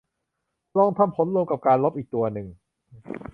[0.77, 2.47] ลองทำผลรวมของการลบอีกตัวหนึ่ง